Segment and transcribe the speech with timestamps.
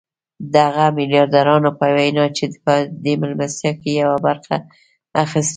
[0.53, 4.55] د هغو ميلياردرانو په وينا چې په دې مېلمستيا کې يې برخه
[5.23, 5.49] اخيستې وه.